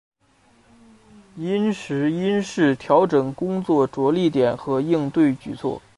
[1.35, 5.79] 因时因势调整工作着力点和应对举措